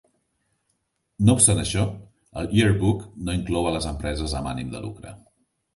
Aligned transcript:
No 1.27 1.35
obstant 1.39 1.61
això, 1.65 1.85
el 2.43 2.49
Yearbook 2.59 3.07
no 3.29 3.39
inclou 3.41 3.69
a 3.73 3.79
les 3.79 3.91
empreses 3.95 4.39
amb 4.43 4.55
ànim 4.57 4.75
de 4.77 4.85
lucre. 4.89 5.19